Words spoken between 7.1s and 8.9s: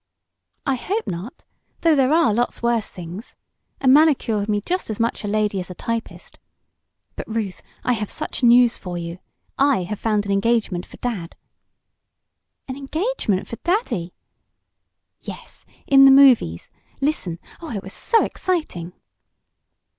But, Ruth, I have such news